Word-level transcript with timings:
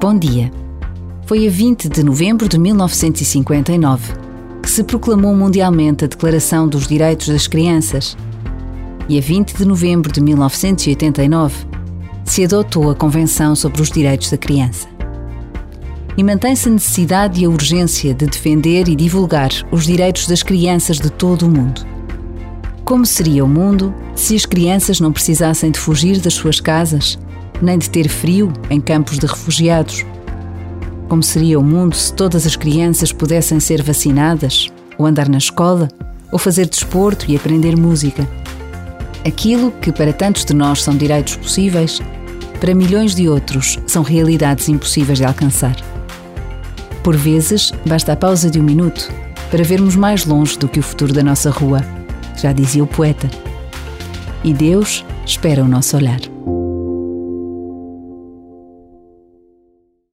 Bom 0.00 0.18
dia. 0.18 0.50
Foi 1.26 1.46
a 1.46 1.50
20 1.50 1.90
de 1.90 2.02
novembro 2.02 2.48
de 2.48 2.58
1959 2.58 4.14
que 4.62 4.70
se 4.70 4.82
proclamou 4.82 5.36
mundialmente 5.36 6.06
a 6.06 6.08
Declaração 6.08 6.66
dos 6.66 6.86
Direitos 6.86 7.28
das 7.28 7.46
Crianças. 7.46 8.16
E 9.10 9.18
a 9.18 9.20
20 9.20 9.58
de 9.58 9.66
novembro 9.66 10.10
de 10.10 10.22
1989 10.22 11.66
se 12.24 12.44
adotou 12.44 12.90
a 12.90 12.94
Convenção 12.94 13.54
sobre 13.54 13.82
os 13.82 13.90
Direitos 13.90 14.30
da 14.30 14.38
Criança. 14.38 14.88
E 16.16 16.24
mantém-se 16.24 16.70
a 16.70 16.72
necessidade 16.72 17.42
e 17.42 17.44
a 17.44 17.50
urgência 17.50 18.14
de 18.14 18.24
defender 18.24 18.88
e 18.88 18.96
divulgar 18.96 19.50
os 19.70 19.84
direitos 19.84 20.26
das 20.26 20.42
crianças 20.42 20.98
de 20.98 21.10
todo 21.10 21.42
o 21.42 21.50
mundo. 21.50 21.86
Como 22.86 23.04
seria 23.04 23.44
o 23.44 23.48
mundo 23.48 23.94
se 24.14 24.34
as 24.34 24.46
crianças 24.46 24.98
não 24.98 25.12
precisassem 25.12 25.70
de 25.70 25.78
fugir 25.78 26.20
das 26.20 26.32
suas 26.32 26.58
casas, 26.58 27.18
nem 27.60 27.78
de 27.78 27.88
ter 27.90 28.08
frio 28.08 28.52
em 28.68 28.80
campos 28.80 29.18
de 29.18 29.26
refugiados? 29.26 30.04
Como 31.08 31.22
seria 31.22 31.58
o 31.58 31.64
mundo 31.64 31.96
se 31.96 32.12
todas 32.12 32.46
as 32.46 32.56
crianças 32.56 33.12
pudessem 33.12 33.58
ser 33.58 33.82
vacinadas, 33.82 34.68
ou 34.96 35.06
andar 35.06 35.28
na 35.28 35.38
escola, 35.38 35.88
ou 36.30 36.38
fazer 36.38 36.68
desporto 36.68 37.24
e 37.28 37.36
aprender 37.36 37.76
música? 37.76 38.28
Aquilo 39.26 39.70
que 39.72 39.92
para 39.92 40.12
tantos 40.12 40.44
de 40.44 40.54
nós 40.54 40.82
são 40.82 40.96
direitos 40.96 41.36
possíveis, 41.36 42.00
para 42.60 42.74
milhões 42.74 43.14
de 43.14 43.28
outros 43.28 43.78
são 43.86 44.02
realidades 44.02 44.68
impossíveis 44.68 45.18
de 45.18 45.24
alcançar. 45.24 45.76
Por 47.02 47.16
vezes, 47.16 47.72
basta 47.86 48.12
a 48.12 48.16
pausa 48.16 48.50
de 48.50 48.60
um 48.60 48.62
minuto 48.62 49.10
para 49.50 49.64
vermos 49.64 49.96
mais 49.96 50.24
longe 50.24 50.58
do 50.58 50.68
que 50.68 50.78
o 50.78 50.82
futuro 50.82 51.12
da 51.12 51.22
nossa 51.22 51.50
rua 51.50 51.80
já 52.36 52.52
dizia 52.52 52.84
o 52.84 52.86
poeta. 52.86 53.28
E 54.44 54.52
Deus 54.52 55.04
espera 55.26 55.62
o 55.62 55.68
nosso 55.68 55.96
olhar. 55.96 56.20